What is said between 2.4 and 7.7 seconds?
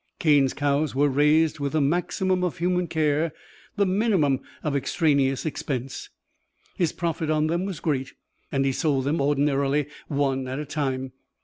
of human care, the minimum of extraneous expense. His profit on them